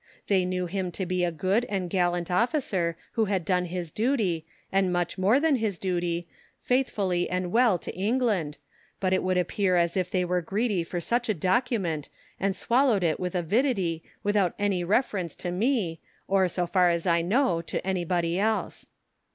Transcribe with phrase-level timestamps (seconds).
[0.29, 4.43] They knew him to be a good and gallant officer who had done his duty,
[4.71, 6.27] and much more than his duty,
[6.59, 8.57] faithfully and well to England,
[8.99, 12.09] but it would appear as if they were greedy for such a document
[12.39, 17.21] and swallowed it with avidity without any reference to me or, so far as I
[17.21, 18.87] know, to anybody else.